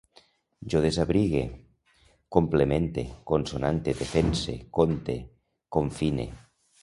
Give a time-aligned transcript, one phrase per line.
[0.73, 1.41] Jo desabrigue,
[2.37, 3.03] complemente,
[3.33, 5.17] consonante, defense, conte,
[5.79, 6.27] confine